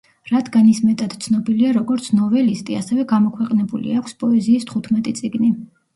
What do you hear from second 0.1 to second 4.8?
რადგან ის მეტად ცნობილია, როგორც ნოველისტი ასევე გამოქვეყნებული აქვს პოეზიის